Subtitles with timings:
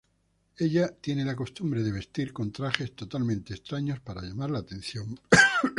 [0.57, 5.15] Ella tiene la costumbre de vestir con trajes totalmente extraños para llamar la atención.